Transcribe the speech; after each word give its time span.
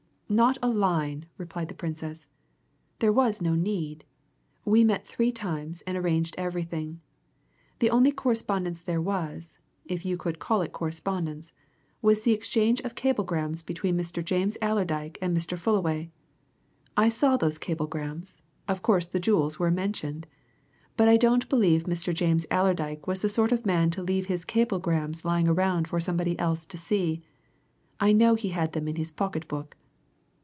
"Not 0.33 0.57
a 0.63 0.69
line!" 0.69 1.25
replied 1.37 1.67
the 1.67 1.73
Princess. 1.75 2.25
"There 2.99 3.11
was 3.11 3.41
no 3.41 3.53
need. 3.53 4.05
We 4.63 4.81
met 4.85 5.05
three 5.05 5.33
times 5.33 5.81
and 5.81 5.97
arranged 5.97 6.35
everything. 6.37 7.01
The 7.79 7.89
only 7.89 8.13
correspondence 8.13 8.79
there 8.79 9.01
was 9.01 9.59
if 9.83 10.05
you 10.05 10.15
could 10.15 10.39
call 10.39 10.61
it 10.61 10.71
correspondence 10.71 11.51
was 12.01 12.21
the 12.21 12.31
exchange 12.31 12.79
of 12.79 12.95
cablegrams 12.95 13.61
between 13.61 13.97
Mr. 13.97 14.23
James 14.23 14.57
Allerdyke 14.61 15.17
and 15.21 15.35
Mr. 15.35 15.59
Fullaway. 15.59 16.11
I 16.95 17.09
saw 17.09 17.35
those 17.35 17.57
cablegrams 17.57 18.41
of 18.69 18.81
course 18.81 19.07
the 19.07 19.19
jewels 19.19 19.59
were 19.59 19.69
mentioned. 19.69 20.27
But 20.95 21.09
I 21.09 21.17
don't 21.17 21.49
believe 21.49 21.83
Mr. 21.83 22.13
James 22.13 22.45
Allerdyke 22.49 23.05
was 23.05 23.21
the 23.21 23.27
sort 23.27 23.51
of 23.51 23.65
man 23.65 23.89
to 23.89 24.01
leave 24.01 24.27
his 24.27 24.45
cablegrams 24.45 25.25
lying 25.25 25.49
around 25.49 25.89
for 25.89 25.99
somebody 25.99 26.39
else 26.39 26.65
to 26.67 26.77
see. 26.77 27.21
I 27.99 28.13
know 28.13 28.35
he 28.35 28.51
had 28.51 28.71
them 28.71 28.87
in 28.87 28.95
his 28.95 29.11
pocket 29.11 29.49
book. 29.49 29.75